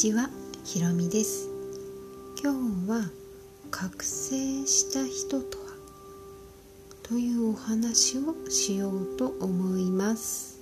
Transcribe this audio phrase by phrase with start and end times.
[0.00, 0.30] ちは、
[0.64, 1.50] ひろみです。
[2.42, 3.10] 今日は
[3.70, 5.64] 覚醒した人とは？
[7.02, 10.58] というお話をしようと思います。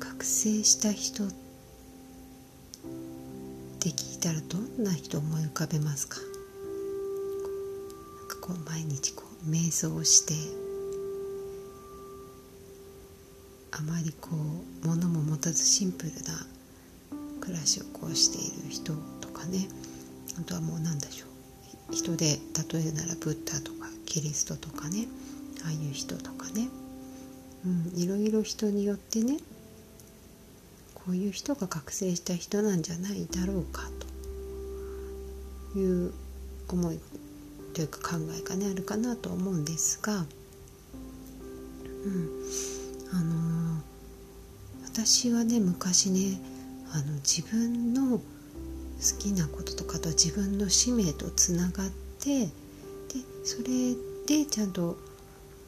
[0.00, 1.26] 覚醒した人っ
[3.78, 6.16] て聞いたらどんな人思い浮かべますか。
[8.40, 10.32] こう毎日こう瞑想して
[13.72, 14.30] あまりこ
[14.82, 16.46] う物も持たずシンプルな
[17.46, 19.68] 暮らしをこうしている人とかね。
[20.38, 21.26] あとはもう何でしょ
[21.90, 21.94] う。
[21.94, 22.26] 人で
[22.72, 25.06] 例えるならブッダとかキリストとかね。
[25.64, 26.68] ああいう人とかね、
[27.64, 29.38] うん、いろいろ人によってね
[30.94, 33.82] こういう人が覚醒した人なんじゃないだろうか
[35.74, 36.12] という
[36.68, 37.00] 思い
[37.74, 40.26] というか考えがねあるかなと思うんですが、うん、
[43.12, 43.96] あのー
[44.96, 46.40] 私はね昔ね
[46.96, 48.22] あの自分の好
[49.18, 52.50] きなこととかと自分の使命とつながってで
[53.44, 53.94] それ
[54.26, 54.96] でちゃんと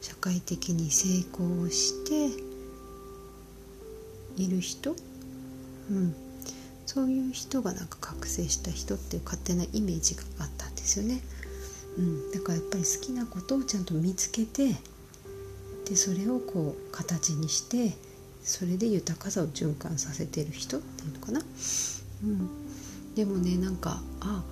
[0.01, 2.41] 社会的に成功して
[4.37, 4.95] いる人、
[5.91, 6.15] うん、
[6.87, 11.21] そういう人がなんか覚醒した人っていう勝手なイメージがあったんですよね。
[11.99, 14.75] うん、だからやっぱり好きなことをちゃんと見つけて
[15.85, 17.95] でそれをこう形にして
[18.49, 21.39] それで豊かさを循環させてる人っていうのかな、
[22.23, 22.49] うん、
[23.13, 24.43] でもねなんかあ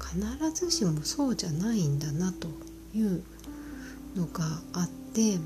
[0.00, 2.48] 必ずしもそうじゃないんだなと
[2.96, 3.22] いう
[4.16, 5.38] のがあって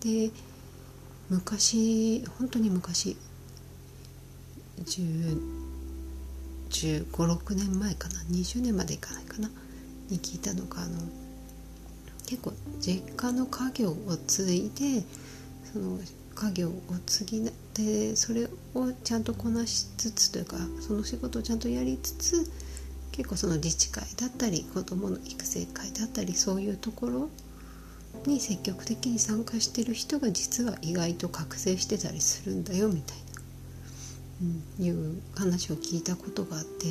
[0.00, 0.30] で
[1.28, 3.16] 昔本当に昔
[4.84, 5.40] 1
[6.70, 9.50] 5 6年前かな20年までいかないかな
[10.10, 11.00] に聞いたのがあの
[12.28, 13.96] 結構実家の家業を
[14.26, 15.02] 継いで
[15.72, 15.98] その
[16.34, 16.72] 家業を
[17.06, 18.44] 継ぎでそれ
[18.74, 22.50] をちゃんとこなしつつというかその仕事をちゃんとやりつつ
[23.12, 27.30] 結構その自治会だったり子どもの育成会だったりそういうところ
[28.26, 33.16] に積極的に参加してる人が実は意外と覚醒してたりするんだよみたい
[34.42, 36.84] な、うん、いう話を聞いたことがあって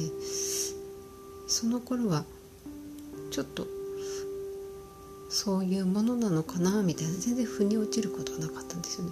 [1.47, 2.26] その頃は
[3.30, 3.77] ちょっと
[5.30, 9.12] そういうものなのかなみたいな全然腑に落ちることはなかったんですよね。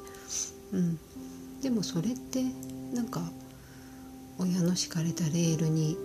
[0.73, 0.99] うん、
[1.61, 2.43] でもそれって
[2.93, 3.21] なんか
[4.37, 5.97] 親の敷かれたレールに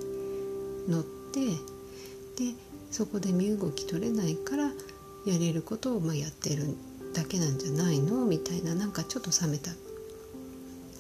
[0.88, 1.40] 乗って
[2.44, 2.54] で
[2.90, 4.64] そこで身動き取れないから
[5.26, 6.76] やれることをまあやってる
[7.14, 9.70] だけなんじゃないのみたいななんかちょっと冷めた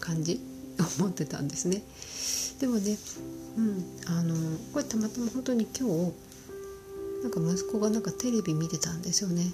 [0.00, 0.40] 感じ？
[0.98, 1.82] 思ってたんですね。
[2.58, 2.98] でもね、
[3.56, 4.34] うん、あの
[4.72, 6.12] これたまたま本当に今日
[7.22, 9.52] なんか息子がなんかテレビ見てたんですよね。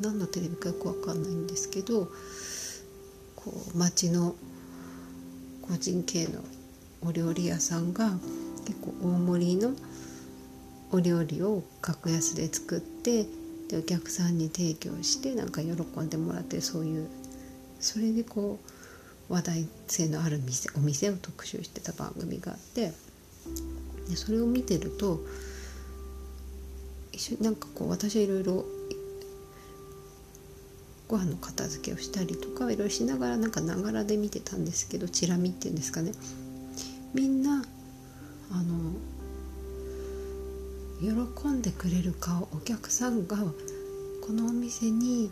[0.00, 2.08] 何のテレビかよくわかんないんですけど
[3.36, 4.34] こう町の
[5.62, 6.40] 個人系の
[7.02, 8.10] お料理屋さんが
[8.66, 9.72] 結構大盛りの
[10.90, 13.26] お料理を格安で作って
[13.68, 15.70] でお客さんに提供してなんか喜
[16.00, 17.08] んでもらってそういう
[17.80, 18.58] それでこ
[19.28, 22.92] う話題性のある店お店を特集してた番組があって
[24.08, 25.20] でそれを見てると
[27.14, 28.64] 一緒になんかこう私はいろいろ
[31.06, 36.12] ご飯の片付けをしたりとかいろいろしながらなんかながらで見てたんですけどチラ見っていうんですかね。
[37.12, 37.64] みんな
[38.50, 38.94] あの
[41.00, 43.36] 喜んでくれる顔お客さんが
[44.26, 45.30] このお店に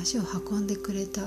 [0.00, 1.22] 足を運んでくれた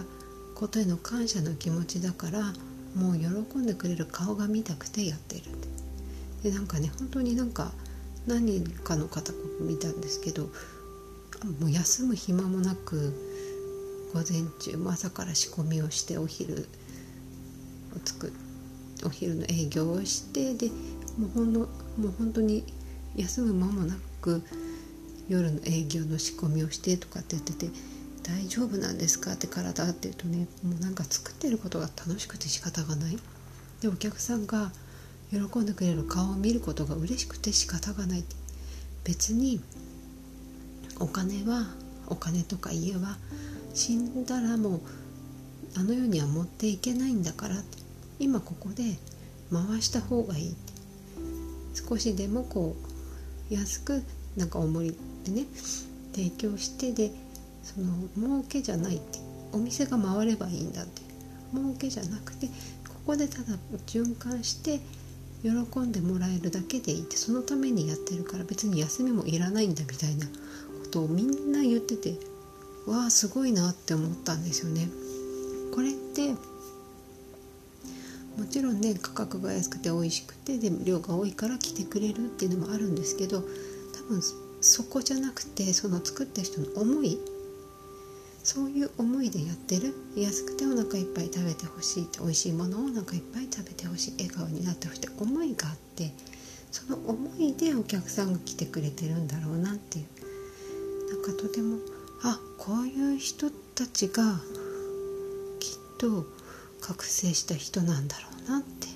[0.55, 2.53] ことへの感謝の気持ちだから
[2.95, 5.43] もう喜んでくれる顔が見たくてやってる
[6.43, 7.73] でなんかね本当になんか
[8.27, 10.49] 何人かの方見たんですけど
[11.59, 13.13] もう休む暇もなく
[14.13, 16.67] 午前中朝から仕込みをしてお昼
[17.95, 18.31] を作
[19.05, 20.69] お昼の営業をしてで
[21.17, 21.67] もうほんのも
[22.05, 22.65] う本当に
[23.15, 24.41] 休む間もなく
[25.27, 27.69] 夜の営業の仕込みをしてとかって言ってて
[28.23, 33.17] 「大丈夫なんですか?」って体って言うとねもうなんか作ってることが楽しくて仕方がない。
[33.81, 34.71] でお客さんが
[35.31, 38.23] 喜んでくれる顔を見ることが嬉しくて仕方がない。
[39.03, 39.61] 別に
[40.99, 41.67] お金は
[42.07, 43.17] お金とか家は
[43.73, 44.81] 死んだらもう
[45.77, 47.55] あの世には持っていけないんだから
[48.19, 48.97] 今ここで
[49.51, 50.55] 回した方がいい
[51.73, 52.75] 少しでもこ
[53.51, 54.01] う安く
[54.37, 55.45] なんかおもりでね
[56.13, 57.11] 提供してで
[57.61, 59.19] その儲けじゃないって。
[59.55, 61.01] お店が回ればいいんだって。
[61.53, 62.53] 儲けじゃなくてこ
[63.07, 63.57] こでただ
[63.87, 64.81] 循環して
[65.43, 70.31] 喜んでもらえるだけでいいってそのためにやってるから別に休みもいらないんだみたいなこ
[70.91, 72.15] とをみんな言ってて
[72.87, 74.87] わあすごいなって思ったんですよね。
[75.73, 76.33] これって
[78.37, 83.45] もちろんね価格が安くて美味しくてで量が多いから来てくれるっていうのもあるんですけど多
[84.09, 84.21] 分
[84.61, 87.17] そこじゃなくてその作った人の思い
[88.45, 89.95] そういう思いでやってる。
[90.15, 94.11] 安くてお腹いっぱい食べてほしい美味しいものをお腹いっぱい食べてほしい。
[94.19, 96.13] 笑顔になってほしいって思いがあって
[96.71, 101.79] その思いでお客さんが来てくれてるんだろうなっていうなんかとても
[102.21, 104.39] あこういう人たちが
[105.59, 106.25] きっと
[106.81, 108.87] 覚醒した人なんだろうなって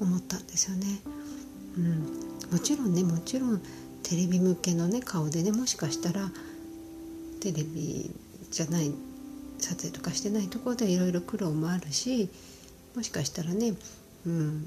[0.00, 0.86] 思ったんですよね。
[1.76, 2.00] うん、
[2.50, 3.62] もちろんねもちろん
[4.02, 6.30] テレビ向けのね顔でねもしかしたら
[7.40, 8.10] テレビ
[8.54, 8.92] じゃない
[9.58, 12.30] 撮影とかしてないところでいろいろ苦労もあるし
[12.94, 13.74] もしかしたらね、
[14.26, 14.64] うん、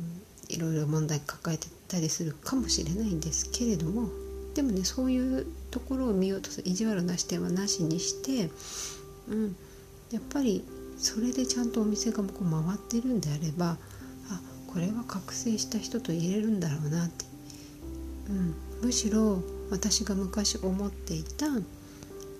[0.49, 4.09] いろいろ問題抱えてたりするかもしれないんですけれども
[4.55, 8.49] でもねそういうところを見ようとする意地悪な視点はなしにして、
[9.29, 9.55] うん、
[10.11, 10.63] やっぱり
[10.97, 13.77] それでちゃんとお店がこう回ってるんであれば
[14.29, 17.25] あこれは覚醒した人と言えるんだろうなって、
[18.29, 21.47] うん、むしろ私が昔思っていた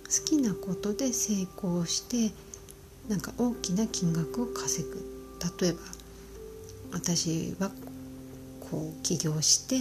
[0.10, 2.32] 好きなことで成功して
[3.10, 5.06] なんか大きな金額を稼ぐ。
[5.60, 5.80] 例えば
[6.92, 7.72] 私は
[8.72, 9.80] こう起業して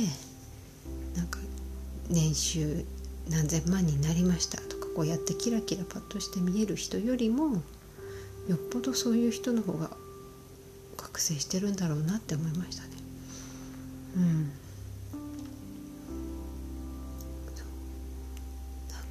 [1.17, 1.39] なんか
[2.11, 2.85] 年収
[3.31, 7.63] 何千万になりましたとかこうやってキラキラパッとして見える人よりも
[8.49, 9.91] よっぽどそういう人の方が
[10.97, 12.91] 覚醒してるんだろうなって思いましたね。
[14.17, 14.51] うん、なん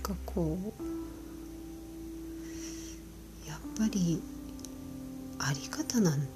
[0.02, 0.84] かこう
[3.78, 4.22] ぱり
[5.40, 6.28] あり方なん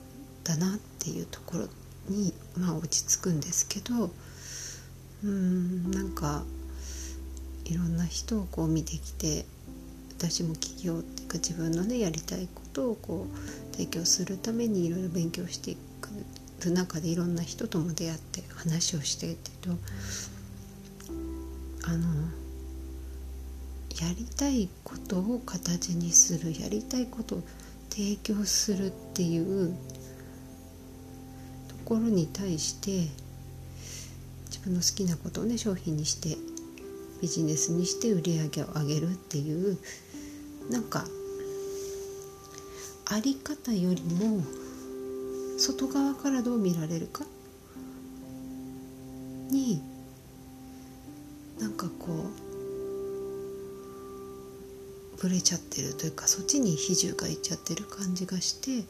[0.44, 1.68] だなっていうところ
[2.10, 4.12] にまあ落ち着くんですけど
[5.24, 6.44] うんなんか
[7.66, 9.46] いろんな人をこう見てきて
[10.18, 15.78] 私も起業っていうか自分のねやりたいことをこう提供するためにいろいろ勉強してい
[16.60, 19.82] く中でいろんな人とも出会って話をしてっていうと
[21.88, 22.08] あの
[24.02, 27.44] やりたいことを形にするやりたいことを
[27.90, 29.76] 提供するっていう
[31.68, 33.10] ところに対して
[34.48, 36.38] 自分の好きなことをね商品にして
[37.22, 39.78] ビジネスにして売り上げを上げるっていう
[40.70, 41.06] なんか
[43.12, 44.42] あり方よりも
[45.58, 47.26] 外側からどう見られるか？
[49.52, 49.82] に
[51.60, 52.49] なんかこう
[55.20, 58.86] ぶれちゃってるというかそっちに比重がいっちゃってる感じがして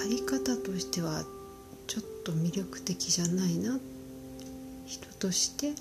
[0.00, 1.24] あり方としては
[1.86, 3.78] ちょっと魅力的じゃないな
[4.86, 5.72] 人として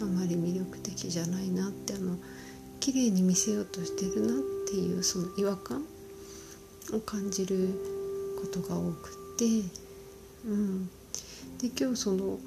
[0.00, 2.16] あまり魅力的じゃないなってあの
[2.80, 4.36] 綺麗に見せようとしてるなっ
[4.68, 5.84] ていうその違和感
[6.92, 7.68] を感じる
[8.40, 9.44] ことが多くて、
[10.46, 10.86] うん、
[11.58, 12.38] で今日その、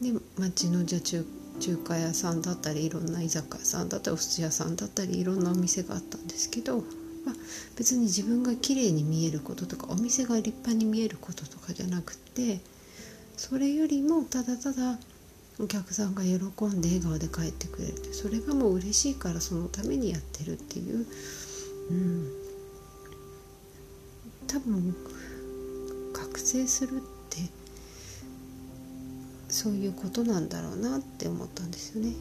[0.00, 1.24] ね、町のじゃ中
[1.60, 7.34] 中華屋さんだったりいろんな居酒屋さんだったりお寿司屋さんだったりいろんなお店があったんですけど、まあ、
[7.76, 12.60] 別に自分が綺麗に見えることとかお店が立派に見えることとかじゃなくて
[13.36, 14.98] それよりもただただ
[15.62, 21.06] お客さんが喜んで笑顔で帰ってくれるそれがもう嬉しいからそのためにやってるっていう、
[21.90, 22.30] うん、
[24.46, 24.96] 多分
[26.14, 27.38] 覚醒するって
[29.60, 32.14] そういうことなんだろうなって思ったんですよね。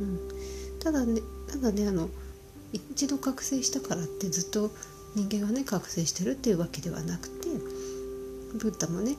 [0.00, 0.18] うん、
[0.80, 2.08] ただねただねあの
[2.72, 4.70] 一度覚醒したからってずっと
[5.14, 7.48] 人間はね覚醒してるっていうわけではなくて
[8.58, 9.16] ブッダもね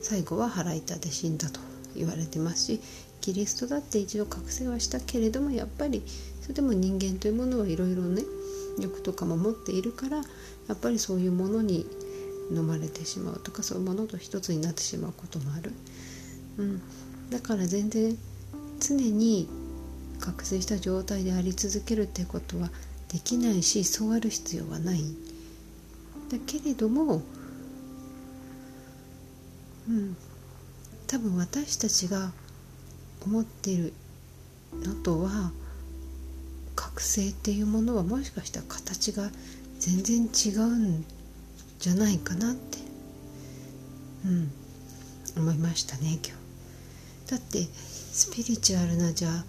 [0.00, 1.60] 最後は腹痛で死んだと
[1.94, 2.80] 言われてますし
[3.20, 6.02] キリストだって一度覚醒はしたけれどもやっぱり
[6.40, 8.22] それでも人間というものはいろいろね
[8.80, 10.24] 欲とかも持っているからや
[10.74, 11.86] っぱりそういうものに
[12.50, 15.72] 飲まれてしまうとかそういうものと一つになってしまうこともある、
[16.58, 16.82] うん、
[17.30, 18.16] だから全然
[18.80, 19.48] 常に
[20.20, 22.70] 覚醒した状態であり続けるってことは
[23.08, 25.00] できないしそうある必要はない。
[26.30, 27.22] だけれども
[29.88, 30.16] うん。
[31.06, 32.32] 多分私たちが
[33.24, 33.94] 思っている
[34.74, 35.52] のとは
[36.76, 39.30] 覚醒っていうものはもしかしたら形が
[39.78, 41.04] 全然違うん
[41.78, 42.78] じゃないかなって
[44.26, 44.50] うん。
[45.36, 46.47] 思いましたね今日。
[47.28, 49.44] だってスピリチュアルなじゃあ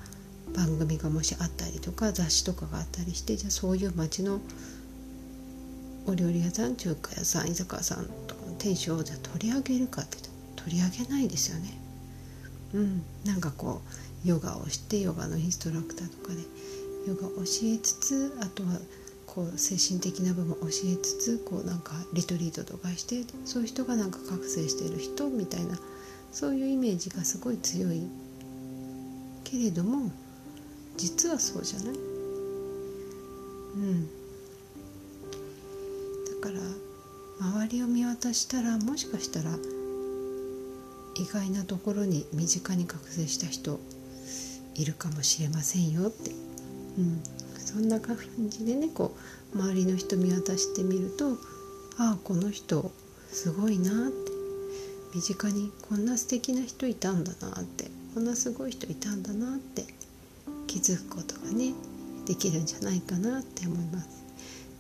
[0.56, 4.40] 番組がもしあったりとか雑誌とかがあったりしてじゃあそういう街の
[6.06, 10.18] お料理屋さん中華屋さん居酒屋さんとかの店主をじゃあ取り上げるかって
[10.56, 11.78] 取り上げないですよね。
[12.74, 13.82] うんなんかこ
[14.26, 16.42] うヨガをしてヨガのインストラクターとかで
[17.08, 18.80] ヨガを教えつつあとは
[19.26, 25.80] こう精神的な部分を教えつつこうなんかリトリートとかしてそういう人がなんか覚醒してる人みたいな
[26.32, 28.04] そういうイメージがすごい強い。
[29.44, 30.12] けれども
[30.96, 31.96] 実はそうじゃない。
[33.76, 34.06] うん。
[34.06, 34.12] だ
[36.42, 36.60] から
[37.40, 39.52] 周りを見渡したらもしかしたら
[41.16, 43.80] 意外なところに身近に覚醒した人
[44.76, 46.32] いるかもしれませんよって、
[46.98, 47.22] うん、
[47.58, 48.18] そんな感
[48.50, 49.16] じでねこ
[49.54, 51.32] う周りの人見渡してみると
[51.98, 52.92] ああこの人
[53.32, 54.39] すごいなって。
[55.14, 59.86] 身近にこんな素敵な人いたんだなってこんなすごい人いたんだなって
[60.68, 61.74] 気づくことがね
[62.26, 64.20] できるんじゃないかなって思います。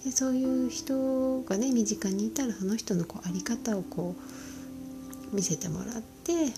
[0.05, 4.15] でそういう人がね身近にいたらその人のこう在り方をこ
[5.33, 6.53] う見せてもらって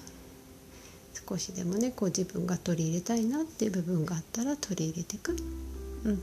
[1.27, 5.35] 少しでもねこう自分が取り入れたいなっていう部分があったら取り入れていく、
[6.03, 6.19] うん、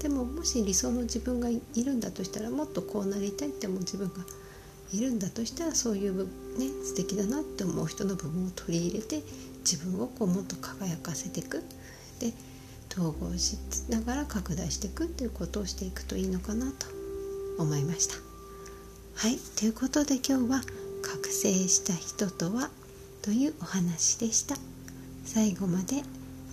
[0.00, 4.14] でももし理想の自分がいるんだとしたらもっとこうなりたいって思う自分が
[4.92, 6.30] いるんだとしたらそういうね
[6.84, 9.22] 素敵だなって思う人の部分を取り入れて
[9.60, 11.62] 自分をこうもっと輝かせていく
[12.20, 12.32] で
[12.90, 13.58] 統合し
[13.90, 16.86] ながら拡大していくっていうことをしていくといいのかなと
[17.58, 18.27] 思いました。
[19.18, 20.62] はいということで今日は
[21.02, 22.70] 「覚醒した人とは?」
[23.20, 24.56] というお話でした。
[25.24, 26.04] 最後まで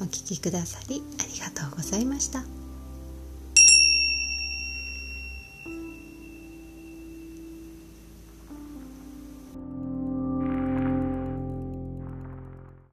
[0.01, 2.54] お聴きくださりありがとうございました。